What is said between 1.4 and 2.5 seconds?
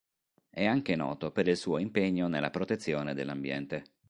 il suo impegno nella